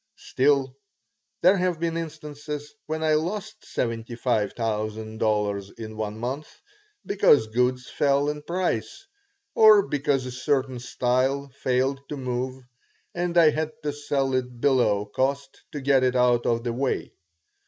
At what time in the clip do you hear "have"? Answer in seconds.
1.57-1.79